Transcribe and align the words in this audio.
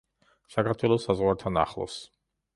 საქართველოს 0.53 1.05
საზღვართან 1.11 1.61
ახლოს. 1.67 2.01